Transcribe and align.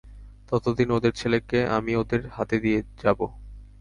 ততদিন 0.49 0.89
ওদের 0.91 1.13
ছেলেকে 1.15 1.59
আমি 1.77 1.91
ওদের 1.95 2.21
হাতে 2.29 2.55
দিয়ে 2.59 2.79
যাব। 3.03 3.19